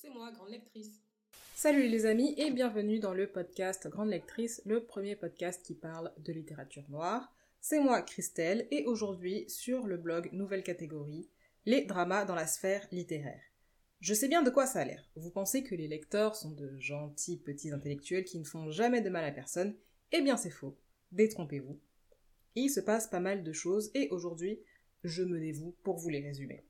[0.00, 0.98] C'est moi, grande lectrice.
[1.54, 6.10] Salut les amis et bienvenue dans le podcast Grande Lectrice, le premier podcast qui parle
[6.16, 7.36] de littérature noire.
[7.60, 11.28] C'est moi Christelle et aujourd'hui sur le blog Nouvelle Catégorie,
[11.66, 13.42] les dramas dans la sphère littéraire.
[14.00, 15.06] Je sais bien de quoi ça a l'air.
[15.16, 19.10] Vous pensez que les lecteurs sont de gentils petits intellectuels qui ne font jamais de
[19.10, 19.76] mal à personne
[20.12, 20.78] Eh bien c'est faux.
[21.12, 21.78] Détrompez-vous.
[22.54, 24.60] Il se passe pas mal de choses et aujourd'hui,
[25.04, 26.64] je me dévoue pour vous les résumer.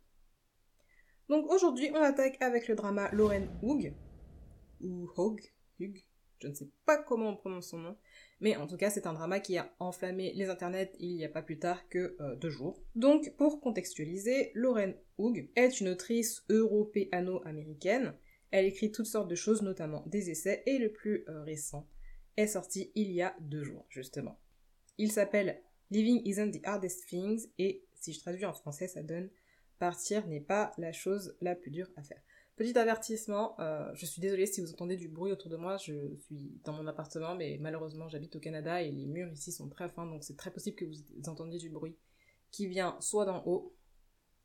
[1.31, 3.95] Donc aujourd'hui, on attaque avec le drama Lauren Hoog,
[4.80, 5.41] ou Hog,
[5.79, 6.05] Hug,
[6.41, 7.97] je ne sais pas comment on prononce son nom,
[8.41, 11.29] mais en tout cas c'est un drama qui a enflammé les internets il n'y a
[11.29, 12.83] pas plus tard que euh, deux jours.
[12.97, 18.12] Donc pour contextualiser, Lauren Hoog est une autrice européano-américaine.
[18.51, 21.87] Elle écrit toutes sortes de choses, notamment des essais, et le plus euh, récent
[22.37, 24.41] est sorti il y a deux jours justement.
[24.99, 25.62] Il s'appelle
[25.93, 29.30] Living Isn't the Hardest Things et si je traduis en français ça donne
[29.80, 32.21] partir n'est pas la chose la plus dure à faire.
[32.55, 36.15] Petit avertissement, euh, je suis désolée si vous entendez du bruit autour de moi, je
[36.27, 39.88] suis dans mon appartement, mais malheureusement j'habite au Canada et les murs ici sont très
[39.88, 41.96] fins, donc c'est très possible que vous entendiez du bruit
[42.51, 43.74] qui vient soit d'en haut,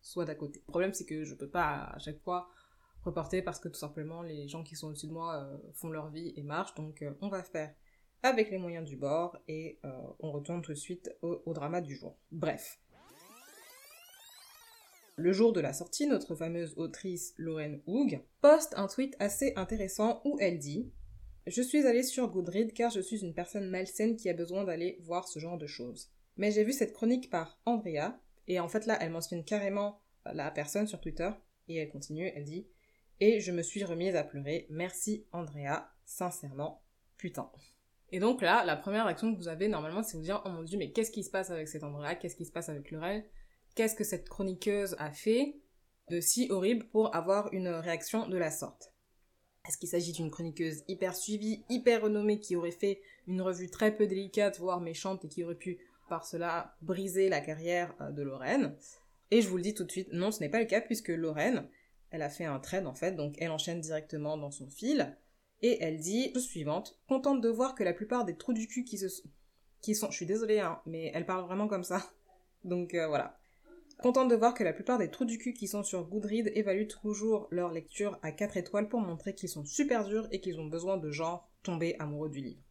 [0.02, 0.64] soit d'à côté.
[0.66, 2.50] Le problème c'est que je peux pas à chaque fois
[3.04, 6.09] reporter parce que tout simplement les gens qui sont au-dessus de moi euh, font leur
[6.09, 7.76] vie et marchent, donc euh, on va faire
[8.24, 9.78] avec les moyens du bord et
[10.20, 12.18] on retourne tout de suite au drama du jour.
[12.31, 12.80] Bref,
[15.18, 20.22] le jour de la sortie, notre fameuse autrice Lauren Hoog poste un tweet assez intéressant
[20.26, 20.92] où elle dit
[21.48, 24.98] Je suis allée sur Goodread car je suis une personne malsaine qui a besoin d'aller
[25.02, 26.12] voir ce genre de choses.
[26.38, 30.52] Mais j'ai vu cette chronique par Andrea, et en fait là, elle mentionne carrément la
[30.52, 31.30] personne sur Twitter,
[31.70, 32.68] et elle continue, elle dit
[33.22, 34.68] Et je me suis remise à pleurer.
[34.70, 36.84] Merci Andrea, sincèrement,
[37.18, 37.50] putain.
[38.12, 40.64] Et donc là, la première réaction que vous avez normalement, c'est vous dire Oh mon
[40.64, 42.16] dieu, mais qu'est-ce qui se passe avec cette Andrea?
[42.16, 43.24] Qu'est-ce qui se passe avec Laurel
[43.76, 45.58] qu'est-ce que cette chroniqueuse a fait
[46.09, 48.94] de si horrible pour avoir une réaction de la sorte?
[49.68, 53.96] Est-ce qu'il s'agit d'une chroniqueuse hyper suivie, hyper renommée, qui aurait fait une revue très
[53.96, 58.22] peu délicate, voire méchante, et qui aurait pu, par cela, briser la carrière euh, de
[58.22, 58.75] Lorraine?
[59.31, 61.09] Et je vous le dis tout de suite, non, ce n'est pas le cas, puisque
[61.09, 61.68] Lorraine,
[62.12, 65.18] elle a fait un trade en fait, donc elle enchaîne directement dans son fil,
[65.62, 68.84] et elle dit chose suivante, contente de voir que la plupart des trous du cul
[68.84, 69.07] qui se
[69.81, 72.12] qui sont, je suis désolée, hein, mais elle parle vraiment comme ça.
[72.63, 73.38] Donc euh, voilà.
[74.01, 76.88] Contente de voir que la plupart des trous du cul qui sont sur Goodread évaluent
[76.88, 80.67] toujours leur lecture à 4 étoiles pour montrer qu'ils sont super durs et qu'ils ont
[80.67, 82.61] besoin de genre tomber amoureux du livre.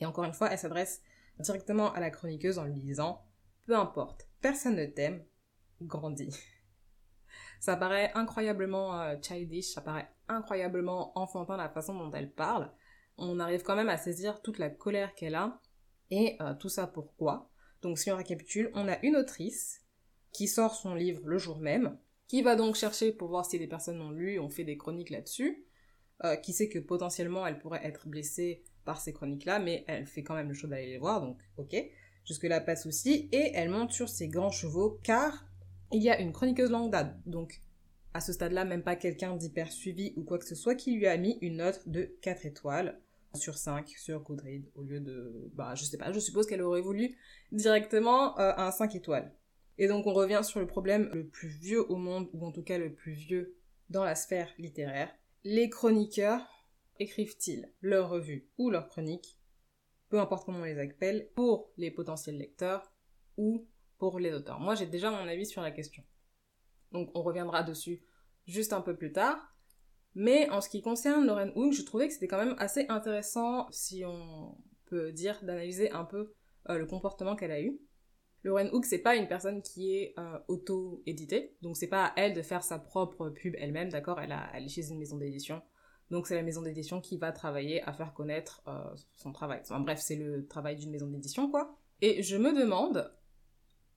[0.00, 1.02] Et encore une fois, elle s'adresse
[1.38, 3.24] directement à la chroniqueuse en lui disant
[3.66, 5.24] Peu importe, personne ne t'aime,
[5.82, 6.36] grandis.
[7.60, 12.72] Ça paraît incroyablement euh, childish, ça paraît incroyablement enfantin la façon dont elle parle.
[13.16, 15.60] On arrive quand même à saisir toute la colère qu'elle a.
[16.10, 17.50] Et euh, tout ça pourquoi?
[17.80, 19.81] Donc si on récapitule, on a une autrice
[20.32, 21.96] qui sort son livre le jour même,
[22.28, 25.10] qui va donc chercher pour voir si des personnes l'ont lu, ont fait des chroniques
[25.10, 25.64] là-dessus,
[26.24, 30.22] euh, qui sait que potentiellement elle pourrait être blessée par ces chroniques-là, mais elle fait
[30.22, 31.76] quand même le choix d'aller les voir, donc ok,
[32.24, 35.46] jusque-là pas de souci, et elle monte sur ses grands chevaux, car
[35.92, 37.60] il y a une chroniqueuse longue date, donc
[38.14, 41.06] à ce stade-là, même pas quelqu'un d'hyper suivi ou quoi que ce soit, qui lui
[41.06, 43.00] a mis une note de 4 étoiles
[43.34, 46.82] sur 5 sur Goodread, au lieu de, bah je sais pas, je suppose qu'elle aurait
[46.82, 47.16] voulu
[47.50, 49.32] directement euh, un 5 étoiles.
[49.78, 52.62] Et donc on revient sur le problème le plus vieux au monde, ou en tout
[52.62, 53.56] cas le plus vieux
[53.90, 55.10] dans la sphère littéraire.
[55.44, 56.68] Les chroniqueurs
[56.98, 59.38] écrivent-ils leurs revues ou leurs chroniques,
[60.08, 62.92] peu importe comment on les appelle, pour les potentiels lecteurs
[63.36, 63.66] ou
[63.98, 64.60] pour les auteurs?
[64.60, 66.02] Moi j'ai déjà mon avis sur la question.
[66.92, 68.02] Donc on reviendra dessus
[68.46, 69.48] juste un peu plus tard.
[70.14, 73.66] Mais en ce qui concerne Lauren Hoog, je trouvais que c'était quand même assez intéressant,
[73.70, 76.34] si on peut dire, d'analyser un peu
[76.68, 77.80] euh, le comportement qu'elle a eu.
[78.44, 82.34] Lauren Hook, c'est pas une personne qui est euh, auto-éditée, donc c'est pas à elle
[82.34, 84.20] de faire sa propre pub elle-même, d'accord?
[84.20, 85.62] Elle, elle est chez une maison d'édition,
[86.10, 88.82] donc c'est la maison d'édition qui va travailler à faire connaître euh,
[89.14, 89.60] son travail.
[89.62, 91.78] Enfin bref, c'est le travail d'une maison d'édition, quoi.
[92.00, 93.14] Et je me demande,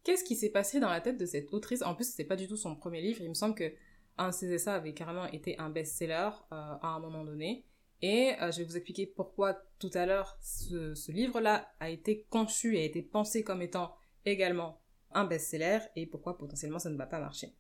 [0.03, 1.81] qu'est-ce qui s'est passé dans la tête de cette autrice?
[1.81, 3.73] En plus, c'est pas du tout son premier livre, il me semble que
[4.17, 7.65] un ça avait carrément été un best-seller euh, à un moment donné.
[8.01, 12.75] Et je vais vous expliquer pourquoi tout à l'heure ce, ce livre-là a été conçu
[12.75, 13.95] et a été pensé comme étant
[14.25, 14.81] également
[15.11, 17.53] un best-seller et pourquoi potentiellement ça ne va pas marcher.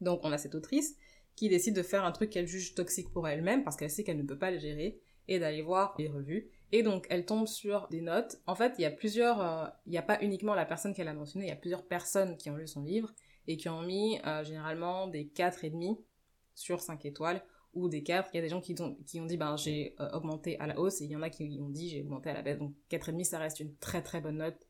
[0.00, 0.96] Donc on a cette autrice
[1.36, 4.18] qui décide de faire un truc qu'elle juge toxique pour elle-même parce qu'elle sait qu'elle
[4.18, 6.48] ne peut pas le gérer et d'aller voir les revues.
[6.72, 8.40] Et donc elle tombe sur des notes.
[8.46, 11.08] En fait, il y a plusieurs, euh, il n'y a pas uniquement la personne qu'elle
[11.08, 13.12] a mentionnée, il y a plusieurs personnes qui ont lu son livre
[13.46, 15.30] et qui ont mis euh, généralement des
[15.62, 15.98] et demi
[16.54, 17.42] sur 5 étoiles
[17.74, 18.30] ou des 4.
[18.32, 21.00] Il y a des gens qui ont, dit ben j'ai euh, augmenté à la hausse
[21.00, 22.58] et il y en a qui ont dit j'ai augmenté à la baisse.
[22.58, 24.63] Donc demi ça reste une très très bonne note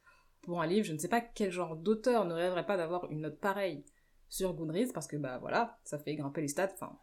[0.44, 3.22] pour un livre, je ne sais pas quel genre d'auteur ne rêverait pas d'avoir une
[3.22, 3.84] note pareille
[4.28, 6.98] sur Goodreads parce que bah voilà, ça fait grimper les stats, enfin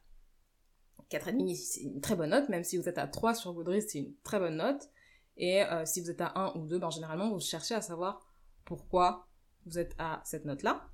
[1.09, 3.99] 4,5 c'est une très bonne note, même si vous êtes à 3 sur Goodreads, c'est
[3.99, 4.89] une très bonne note.
[5.37, 8.27] Et euh, si vous êtes à 1 ou 2, ben, généralement, vous cherchez à savoir
[8.65, 9.27] pourquoi
[9.65, 10.87] vous êtes à cette note-là.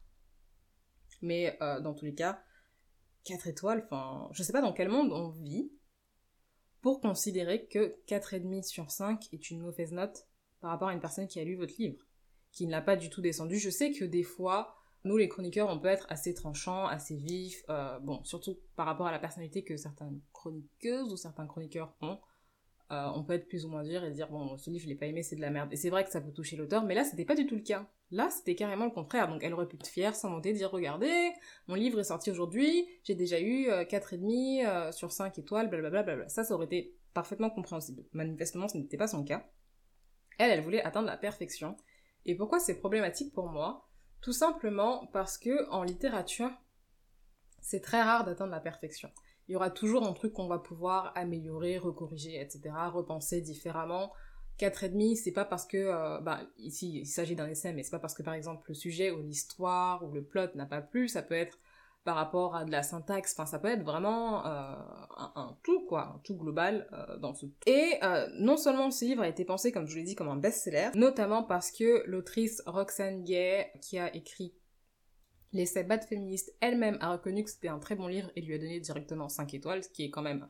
[1.21, 2.41] Mais euh, dans tous les cas,
[3.25, 5.71] 4 étoiles, enfin, je sais pas dans quel monde on vit
[6.81, 10.27] pour considérer que 4,5 sur 5 est une mauvaise note
[10.61, 12.03] par rapport à une personne qui a lu votre livre,
[12.51, 13.57] qui ne l'a pas du tout descendu.
[13.57, 17.63] Je sais que des fois, nous les chroniqueurs, on peut être assez tranchants, assez vifs,
[17.69, 22.19] euh, bon, surtout par rapport à la personnalité que certaines chroniqueuses ou certains chroniqueurs ont.
[22.89, 24.95] Euh, on peut être plus ou moins dur et dire bon ce livre je l'ai
[24.95, 25.73] pas aimé c'est de la merde.
[25.73, 27.61] Et c'est vrai que ça peut toucher l'auteur mais là c'était pas du tout le
[27.61, 27.85] cas.
[28.11, 29.27] Là c'était carrément le contraire.
[29.27, 31.33] Donc elle aurait pu être fière sans monter dire regardez
[31.67, 36.03] mon livre est sorti aujourd'hui j'ai déjà eu euh, 4,5 euh, sur 5 étoiles blablabla
[36.03, 38.05] bla, ça ça aurait été parfaitement compréhensible.
[38.13, 39.45] Manifestement ce n'était pas son cas.
[40.38, 41.75] Elle elle voulait atteindre la perfection
[42.25, 43.88] et pourquoi c'est problématique pour moi?
[44.22, 46.52] Tout simplement parce que en littérature
[47.62, 49.10] c'est très rare d'atteindre la perfection
[49.48, 54.12] il y aura toujours un truc qu'on va pouvoir améliorer, recorriger, etc., repenser différemment.
[54.60, 58.00] 4,5, c'est pas parce que, euh, bah, ici, il s'agit d'un essai, mais c'est pas
[58.00, 61.22] parce que, par exemple, le sujet ou l'histoire ou le plot n'a pas plu, ça
[61.22, 61.60] peut être
[62.07, 64.75] par rapport à de la syntaxe, enfin, ça peut être vraiment euh,
[65.18, 68.00] un, tout, quoi, un tout global euh, dans ce Et
[68.39, 70.92] non seulement ce livre a été pensé, comme je vous l'ai dit, comme un best-seller,
[70.95, 74.56] notamment parce que l'autrice Roxane Gay, qui a écrit
[75.51, 78.57] L'essai Bad Féministe elle-même a reconnu que c'était un très bon livre et lui a
[78.57, 80.48] donné directement 5 étoiles, ce qui est quand même,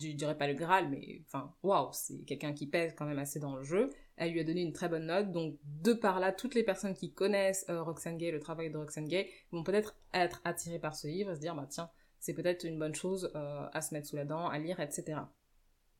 [0.00, 3.40] je dirais pas le Graal, mais enfin, waouh, c'est quelqu'un qui pèse quand même assez
[3.40, 3.90] dans le jeu.
[4.16, 6.94] Elle lui a donné une très bonne note, donc de par là, toutes les personnes
[6.94, 10.94] qui connaissent euh, Roxane Gay, le travail de Roxane Gay, vont peut-être être attirées par
[10.94, 11.90] ce livre et se dire, bah tiens,
[12.20, 15.18] c'est peut-être une bonne chose euh, à se mettre sous la dent, à lire, etc.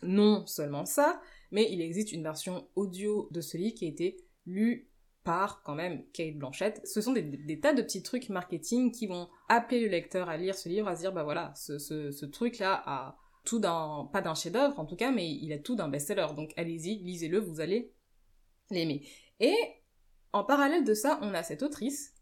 [0.02, 1.20] Non seulement ça,
[1.50, 4.16] mais il existe une version audio de ce livre qui a été
[4.46, 4.90] lue
[5.24, 6.80] par quand même Kate Blanchett.
[6.86, 10.54] Ce sont des, tas de petits trucs marketing qui vont appeler le lecteur à lire
[10.54, 14.78] ce livre, à se dire bah voilà, ce, truc-là a tout d'un, pas d'un chef-d'œuvre
[14.78, 16.28] en tout cas, mais il a tout d'un best-seller.
[16.36, 17.90] Donc allez-y, lisez-le, vous allez
[18.70, 19.06] l'aimer.
[19.40, 19.54] Et
[20.32, 22.14] en parallèle de ça, on a cette autrice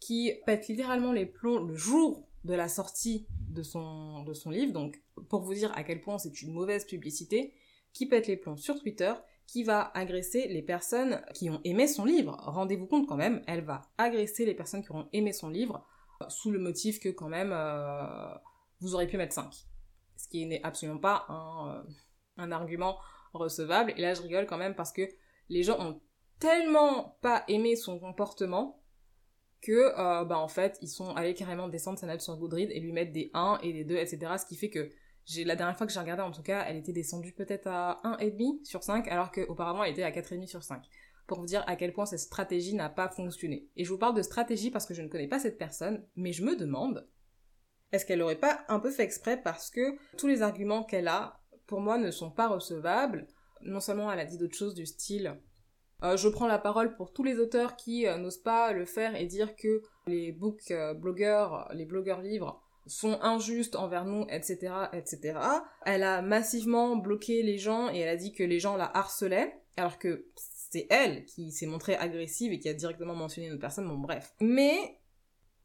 [0.00, 5.42] qui pète littéralement les plombs le jour de la sortie de son, livre, donc pour
[5.42, 7.54] vous dire à quel point c'est une mauvaise publicité,
[7.92, 9.12] qui pète les plombs sur Twitter
[9.46, 12.36] qui va agresser les personnes qui ont aimé son livre.
[12.40, 15.84] Rendez-vous compte quand même, elle va agresser les personnes qui auront aimé son livre
[16.22, 18.32] euh, sous le motif que quand même euh,
[18.78, 19.52] vous aurez pu mettre 5.
[20.16, 21.82] Ce qui n'est absolument pas un, euh,
[22.36, 22.96] un, argument
[23.32, 23.92] recevable.
[23.96, 25.08] Et là je rigole quand même parce que
[25.50, 26.00] les gens ont
[26.38, 28.82] tellement pas aimé son comportement
[29.60, 32.92] que bah en fait ils sont allés carrément descendre sa note sur Goodreads et lui
[32.92, 34.32] mettre des 1 et des 2 etc.
[34.38, 34.88] Ce qui fait que
[35.44, 38.64] la dernière fois que j'ai regardé en tout cas, elle était descendue peut-être à 1,5
[38.64, 40.82] sur 5 alors qu'auparavant elle était à 4,5 sur 5.
[41.26, 43.68] Pour vous dire à quel point cette stratégie n'a pas fonctionné.
[43.76, 46.32] Et je vous parle de stratégie parce que je ne connais pas cette personne, mais
[46.32, 47.06] je me demande,
[47.92, 51.40] est-ce qu'elle aurait pas un peu fait exprès parce que tous les arguments qu'elle a,
[51.66, 53.28] pour moi, ne sont pas recevables.
[53.62, 55.38] Non seulement elle a dit d'autres choses du style
[56.02, 59.16] euh, je prends la parole pour tous les auteurs qui euh, n'osent pas le faire
[59.16, 64.72] et dire que les book euh, blogueurs, les blogueurs livres sont injustes envers nous, etc.,
[64.94, 65.38] etc.
[65.84, 69.60] Elle a massivement bloqué les gens et elle a dit que les gens la harcelaient,
[69.76, 73.86] alors que c'est elle qui s'est montrée agressive et qui a directement mentionné une personne,
[73.86, 74.34] bon bref.
[74.40, 74.98] Mais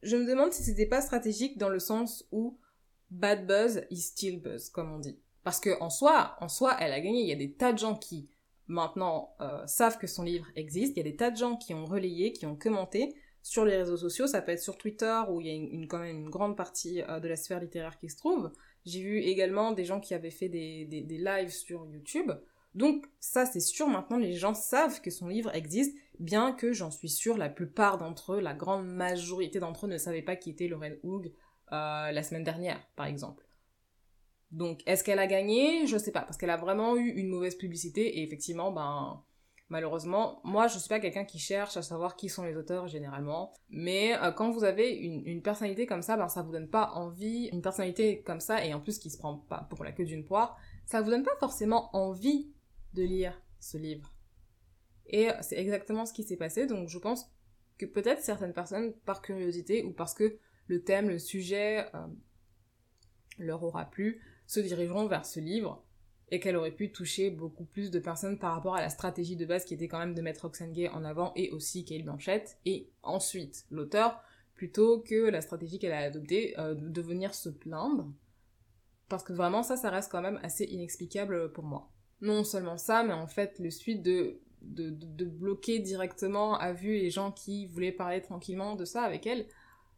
[0.03, 2.59] je me demande si c'était pas stratégique dans le sens où
[3.09, 5.17] bad buzz is still buzz, comme on dit.
[5.45, 7.21] Parce que en soi, en soi, elle a gagné.
[7.21, 8.27] Il y a des tas de gens qui
[8.67, 10.97] maintenant euh, savent que son livre existe.
[10.97, 13.77] Il y a des tas de gens qui ont relayé, qui ont commenté sur les
[13.77, 16.29] réseaux sociaux, ça peut être sur Twitter où il y a une, quand même une
[16.31, 18.51] grande partie euh, de la sphère littéraire qui se trouve.
[18.87, 22.31] J'ai vu également des gens qui avaient fait des, des, lives sur YouTube.
[22.73, 26.89] Donc ça c'est sûr maintenant les gens savent que son livre existe, bien que j'en
[26.89, 30.49] suis sûre la plupart d'entre eux, la grande majorité d'entre eux ne savaient pas qui
[30.49, 31.31] était Lorraine Hoog
[31.71, 33.45] euh, la semaine dernière par exemple.
[34.55, 35.85] Donc est-ce qu'elle a gagné?
[35.85, 39.21] Je sais pas, parce qu'elle a vraiment eu une mauvaise publicité et effectivement ben
[39.69, 43.51] Malheureusement, moi je suis pas quelqu'un qui cherche à savoir qui sont les auteurs généralement,
[43.69, 47.49] mais euh, quand vous avez une, personnalité comme ça, ben ça vous donne pas envie,
[47.51, 50.23] une personnalité comme ça et en plus qui se prend pas pour la queue d'une
[50.23, 52.53] poire, ça vous donne pas forcément envie
[52.93, 54.13] de lire ce livre.
[55.07, 57.25] Et c'est exactement ce qui s'est passé, donc je pense
[57.79, 62.05] que peut-être certaines personnes, par curiosité ou parce que le thème, le sujet euh,
[63.39, 65.83] leur aura plu, se dirigeront vers ce livre
[66.31, 69.45] et qu'elle aurait pu toucher beaucoup plus de personnes par rapport à la stratégie de
[69.45, 72.57] base qui était quand même de mettre Roxane Gay en avant et aussi Kate Blanchett.
[72.65, 74.21] Et ensuite l'auteur
[74.55, 78.11] plutôt que la stratégie qu'elle a adoptée euh, de venir se plaindre.
[79.07, 81.91] Parce que vraiment ça ça reste quand même assez inexplicable pour moi.
[82.21, 87.11] Non seulement ça mais en fait le suite de, de bloquer directement à vue les
[87.11, 89.45] gens qui voulaient parler tranquillement de ça avec elle,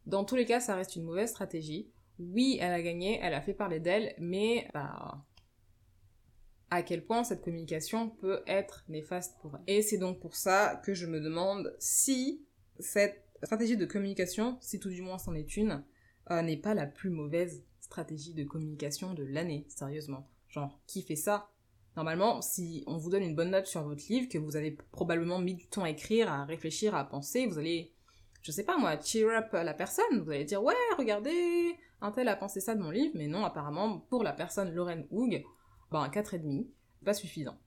[0.04, 1.88] dans tous les cas ça reste une mauvaise stratégie
[2.18, 5.24] oui, elle a gagné, elle a fait parler d'elle, mais bah,
[6.70, 9.62] à quel point cette communication peut être néfaste pour elle.
[9.66, 12.44] Et c'est donc pour ça que je me demande si
[12.78, 15.84] cette stratégie de communication, si tout du moins c'en est une,
[16.30, 20.28] euh, n'est pas la plus mauvaise stratégie de communication de l'année, sérieusement.
[20.48, 21.50] Genre, qui fait ça?
[21.96, 25.38] Normalement, si on vous donne une bonne note sur votre livre, que vous avez probablement
[25.38, 27.92] mis du temps à écrire, à réfléchir, à penser, vous allez,
[28.48, 30.22] je sais pas moi, cheer up la personne.
[30.22, 33.44] Vous allez dire, ouais, regardez, un tel a pensé ça de mon livre, mais non,
[33.44, 35.44] apparemment, pour la personne Lorraine Hoog,
[35.90, 36.66] ben, un 4,5,
[37.04, 37.58] pas suffisant.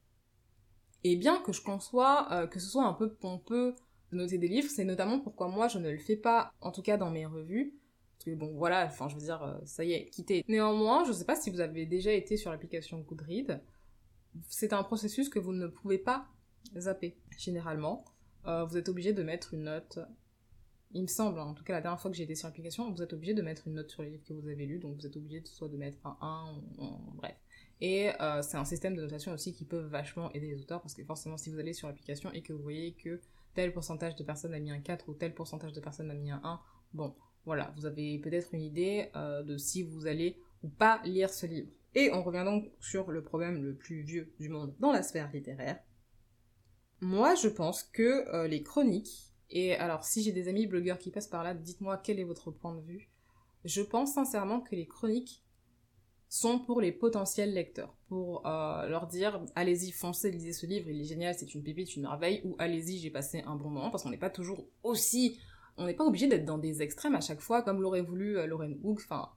[1.04, 3.76] Et bien que je conçois euh, que ce soit un peu pompeux
[4.12, 6.82] de noter des livres, c'est notamment pourquoi moi je ne le fais pas, en tout
[6.82, 7.76] cas dans mes revues,
[8.18, 10.44] parce que bon, voilà, enfin, je veux dire, euh, ça y est, quittez.
[10.48, 13.62] Néanmoins, je sais pas si vous avez déjà été sur l'application Goodread,
[14.48, 16.26] c'est un processus que vous ne pouvez pas
[16.76, 18.04] zapper, généralement.
[18.48, 20.00] Euh, vous êtes obligé de mettre une note
[20.94, 23.02] il me semble, en tout cas la dernière fois que j'ai été sur l'application, vous
[23.02, 25.06] êtes obligé de mettre une note sur les livres que vous avez lus, donc vous
[25.06, 27.36] êtes obligé soit de mettre un 1, ou, bref.
[27.80, 30.94] Et euh, c'est un système de notation aussi qui peut vachement aider les auteurs, parce
[30.94, 33.22] que forcément si vous allez sur l'application et que vous voyez que
[33.54, 36.32] tel pourcentage de personnes a mis un 4 ou tel pourcentage de personnes a mis
[36.32, 36.60] un 1,
[36.94, 41.30] bon, voilà, vous avez peut-être une idée euh, de si vous allez ou pas lire
[41.32, 41.70] ce livre.
[41.96, 45.30] Et on revient donc sur le problème le plus vieux du monde dans la sphère
[45.34, 45.80] littéraire.
[47.02, 51.12] Moi, je pense que euh, les chroniques et alors, si j'ai des amis blogueurs qui
[51.12, 53.10] passent par là, dites-moi quel est votre point de vue.
[53.66, 55.44] Je pense sincèrement que les chroniques
[56.30, 61.02] sont pour les potentiels lecteurs, pour euh, leur dire allez-y, foncez, lisez ce livre, il
[61.02, 64.04] est génial, c'est une pépite, une merveille, ou allez-y, j'ai passé un bon moment, parce
[64.04, 65.38] qu'on n'est pas toujours aussi,
[65.76, 68.48] on n'est pas obligé d'être dans des extrêmes à chaque fois, comme l'aurait voulu euh,
[68.48, 69.30] Lorraine Hook, enfin,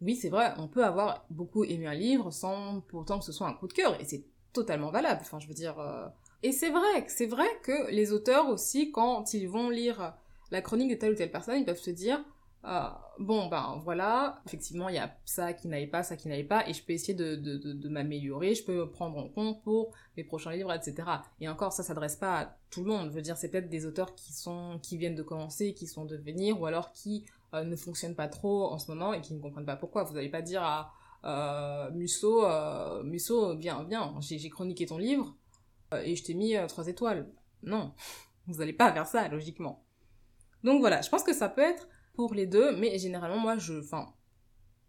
[0.00, 3.48] oui, c'est vrai, on peut avoir beaucoup aimé un livre sans pourtant que ce soit
[3.48, 6.06] un coup de cœur, et c'est totalement valable, enfin, je veux dire, euh,
[6.42, 10.14] et c'est vrai, c'est vrai que les auteurs aussi, quand ils vont lire
[10.50, 12.24] la chronique de telle ou telle personne, ils peuvent se dire
[12.64, 12.88] euh,
[13.20, 16.68] bon ben voilà, effectivement il y a ça qui n'allait pas, ça qui n'allait pas,
[16.68, 19.92] et je peux essayer de, de, de, m'améliorer, je peux me prendre en compte pour
[20.16, 21.08] mes prochains livres, etc.
[21.40, 23.10] Et encore, ça s'adresse pas à tout le monde.
[23.10, 26.04] Je veux dire, c'est peut-être des auteurs qui sont qui viennent de commencer, qui sont
[26.04, 29.34] de venir, ou alors qui euh, ne fonctionnent pas trop en ce moment et qui
[29.34, 30.02] ne comprennent pas pourquoi.
[30.02, 30.92] Vous n'allez pas dire à
[31.24, 32.44] euh, Musso,
[33.04, 35.34] Musso, viens, viens, j'ai chroniqué ton livre,
[35.92, 37.30] et je t'ai mis 3 euh, étoiles.
[37.62, 37.94] Non,
[38.46, 39.84] vous n'allez pas faire ça, logiquement.
[40.64, 43.80] Donc voilà, je pense que ça peut être pour les deux, mais généralement, moi, je...
[43.80, 44.12] Enfin,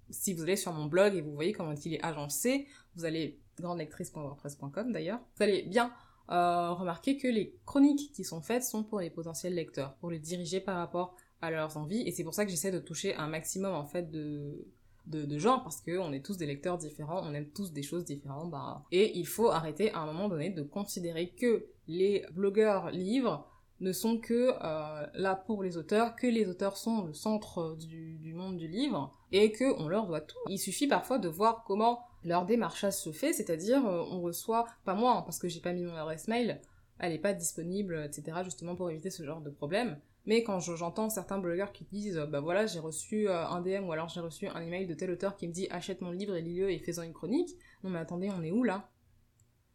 [0.09, 3.39] si vous allez sur mon blog et vous voyez comment il est agencé, vous allez,
[3.59, 5.93] grandelectrice.wordpress.com d'ailleurs, vous allez bien
[6.31, 10.19] euh, remarquer que les chroniques qui sont faites sont pour les potentiels lecteurs, pour les
[10.19, 13.27] diriger par rapport à leurs envies, et c'est pour ça que j'essaie de toucher un
[13.27, 14.67] maximum, en fait, de,
[15.09, 18.51] de, genre parce qu'on est tous des lecteurs différents, on aime tous des choses différentes.
[18.51, 23.47] Bah, et il faut arrêter à un moment donné de considérer que les blogueurs livres
[23.79, 28.17] ne sont que euh, là pour les auteurs, que les auteurs sont le centre du,
[28.17, 30.37] du monde du livre et que on leur doit tout.
[30.49, 34.95] Il suffit parfois de voir comment leur démarchage se fait, c'est-à-dire euh, on reçoit, pas
[34.95, 36.61] moi hein, parce que j'ai pas mis mon adresse mail,
[36.99, 38.39] elle est pas disponible, etc.
[38.43, 39.97] justement pour éviter ce genre de problème.
[40.25, 43.87] Mais quand j'entends certains blogueurs qui disent euh, bah voilà j'ai reçu euh, un DM
[43.87, 46.35] ou alors j'ai reçu un email de tel auteur qui me dit achète mon livre
[46.35, 47.49] et lis-le et fais-en une chronique,
[47.83, 48.89] non mais attendez on est où là?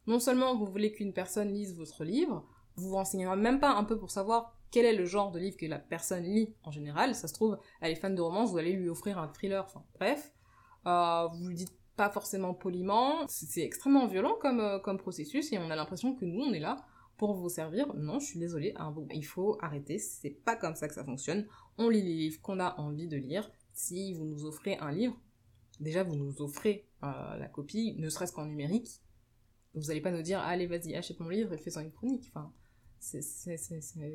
[0.06, 2.46] Non seulement vous voulez qu'une personne lise votre livre,
[2.76, 5.56] vous vous renseignez même pas un peu pour savoir quel est le genre de livre
[5.56, 8.58] que la personne lit en général, ça se trouve elle est fan de romance, vous
[8.58, 10.32] allez lui offrir un thriller, enfin bref,
[10.86, 15.70] euh, vous lui dites pas forcément poliment, c'est extrêmement violent comme, comme processus et on
[15.70, 16.84] a l'impression que nous on est là
[17.16, 17.94] pour vous servir.
[17.94, 21.46] Non, je suis désolée, hein, il faut arrêter, c'est pas comme ça que ça fonctionne.
[21.78, 23.50] On lit les livres qu'on a envie de lire.
[23.72, 25.18] Si vous nous offrez un livre,
[25.80, 29.00] déjà vous nous offrez euh, la copie, ne serait-ce qu'en numérique.
[29.74, 32.30] Vous allez pas nous dire, allez vas-y, achète mon livre et fais-en une chronique.
[32.34, 32.52] Enfin,
[33.00, 33.20] c'est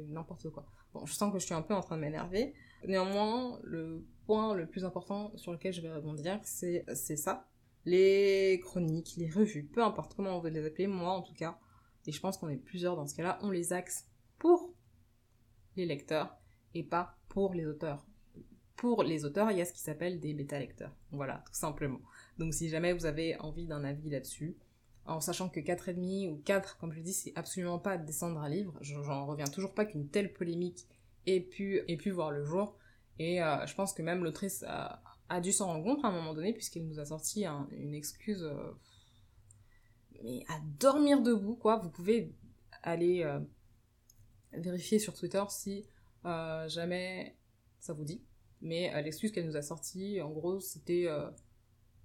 [0.07, 0.65] n'importe quoi.
[0.93, 2.53] Bon, je sens que je suis un peu en train de m'énerver.
[2.87, 6.85] Néanmoins, le point le plus important sur lequel je vais rebondir, c'est
[7.17, 7.47] ça.
[7.85, 11.59] Les chroniques, les revues, peu importe comment on veut les appeler, moi en tout cas,
[12.09, 14.07] et je pense qu'on est plusieurs dans ce cas-là, on les axe
[14.39, 14.73] pour
[15.75, 16.35] les lecteurs
[16.73, 18.03] et pas pour les auteurs.
[18.77, 20.91] Pour les auteurs, il y a ce qui s'appelle des bêta-lecteurs.
[21.11, 22.01] Voilà, tout simplement.
[22.39, 24.57] Donc si jamais vous avez envie d'un avis là-dessus,
[25.05, 28.75] en sachant que 4,5 ou 4, comme je dis, c'est absolument pas descendre un livre,
[28.81, 30.87] j'en reviens toujours pas qu'une telle polémique
[31.27, 32.75] ait pu, ait pu voir le jour.
[33.19, 34.99] Et euh, je pense que même l'autrice a,
[35.41, 38.41] dû s'en rendre compte à un moment donné, puisqu'elle nous a sorti une excuse...
[38.41, 38.73] Euh,
[40.23, 41.77] mais à dormir debout, quoi.
[41.77, 42.33] Vous pouvez
[42.83, 43.39] aller euh,
[44.53, 45.85] vérifier sur Twitter si
[46.25, 47.37] euh, jamais
[47.79, 48.23] ça vous dit.
[48.61, 51.07] Mais euh, l'excuse qu'elle nous a sortie, en gros, c'était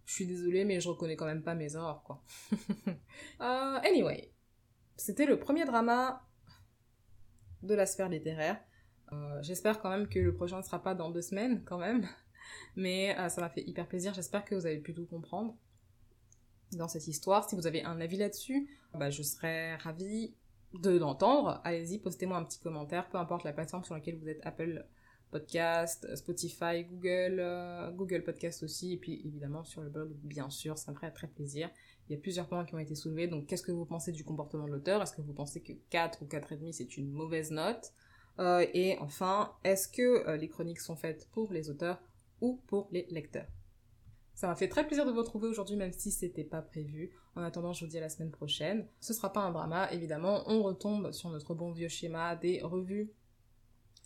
[0.06, 2.22] je suis désolée, mais je reconnais quand même pas mes erreurs, quoi.
[3.40, 4.30] anyway,
[4.96, 6.22] c'était le premier drama
[7.62, 8.60] de la sphère littéraire.
[9.40, 12.06] J'espère quand même que le prochain ne sera pas dans deux semaines, quand même.
[12.76, 14.12] Mais ça m'a fait hyper plaisir.
[14.12, 15.56] J'espère que vous avez pu tout comprendre
[16.76, 17.48] dans cette histoire.
[17.48, 20.34] Si vous avez un avis là-dessus, bah, je serais ravie
[20.74, 21.60] de l'entendre.
[21.64, 24.84] Allez-y, postez-moi un petit commentaire, peu importe la plateforme sur laquelle vous êtes, Apple
[25.30, 30.78] Podcast, Spotify, Google, euh, Google Podcast aussi, et puis évidemment sur le blog, bien sûr,
[30.78, 31.70] ça me ferait très plaisir.
[32.08, 34.24] Il y a plusieurs points qui ont été soulevés, donc qu'est-ce que vous pensez du
[34.24, 35.02] comportement de l'auteur?
[35.02, 37.92] Est-ce que vous pensez que 4 ou 4,5 c'est une mauvaise note?
[38.38, 42.00] Euh, Et enfin, est-ce que euh, les chroniques sont faites pour les auteurs
[42.40, 43.48] ou pour les lecteurs?
[44.34, 47.12] Ça m'a fait très plaisir de vous retrouver aujourd'hui, même si c'était pas prévu.
[47.36, 48.86] En attendant, je vous dis à la semaine prochaine.
[49.00, 50.42] Ce sera pas un drama, évidemment.
[50.46, 53.12] On retombe sur notre bon vieux schéma des revues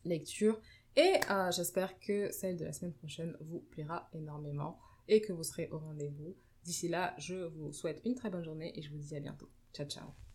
[0.05, 0.61] lecture.
[0.97, 5.45] Et euh, j'espère que celle de la semaine prochaine vous plaira énormément et que vous
[5.45, 6.37] serez au rendez-vous.
[6.65, 9.49] D'ici là, je vous souhaite une très bonne journée et je vous dis à bientôt.
[9.73, 10.28] Ciao, ciao